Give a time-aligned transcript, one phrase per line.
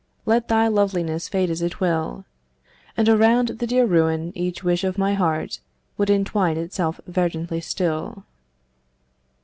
[0.25, 2.25] Let thy loveliness fade as it will.
[2.97, 5.59] And around the dear ruin each wish of my heart
[5.95, 8.23] Would entwine itself verdantly still.